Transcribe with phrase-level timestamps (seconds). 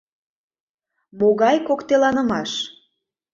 [1.19, 2.51] Могай коктеланымаш!